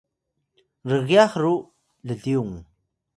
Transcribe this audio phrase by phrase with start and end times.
[0.91, 1.55] rgyax ru
[2.21, 2.53] llyung